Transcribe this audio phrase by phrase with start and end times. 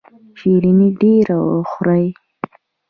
[0.39, 1.37] شیریني ډیره
[1.69, 2.05] خورئ؟